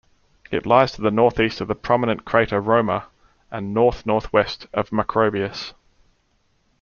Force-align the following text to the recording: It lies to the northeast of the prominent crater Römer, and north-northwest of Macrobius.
It 0.49 0.65
lies 0.65 0.93
to 0.93 1.01
the 1.01 1.11
northeast 1.11 1.61
of 1.61 1.67
the 1.67 1.75
prominent 1.75 2.25
crater 2.25 2.59
Römer, 2.59 3.03
and 3.51 3.71
north-northwest 3.71 4.65
of 4.73 4.89
Macrobius. 4.89 5.75